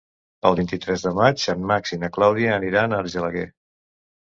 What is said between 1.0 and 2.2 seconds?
de maig en Max i na